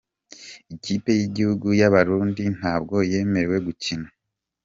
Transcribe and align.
Ikipe 0.75 1.09
y’igihugu 1.19 1.67
y’Abarundi 1.79 2.43
ntabwo 2.57 2.95
yemerewe 3.11 3.57
gukina 3.67 4.09